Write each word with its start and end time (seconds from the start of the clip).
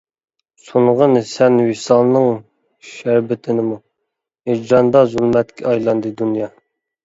سۇنغىن 0.69 1.19
سەن 1.31 1.59
ۋىسالنىڭ 1.67 2.25
شەربىتىنىمۇ، 2.93 3.79
ھىجراندا 4.53 5.07
زۇلمەتكە 5.15 5.71
ئايلاندى 5.71 6.17
دۇنيا. 6.25 6.53